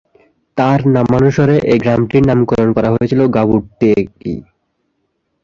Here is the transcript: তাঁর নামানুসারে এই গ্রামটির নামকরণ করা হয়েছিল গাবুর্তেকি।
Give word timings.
তাঁর 0.57 0.79
নামানুসারে 0.95 1.55
এই 1.71 1.79
গ্রামটির 1.83 2.23
নামকরণ 2.29 2.69
করা 2.77 2.89
হয়েছিল 2.93 3.21
গাবুর্তেকি। 3.35 4.33